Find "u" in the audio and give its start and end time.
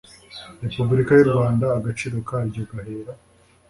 1.23-1.27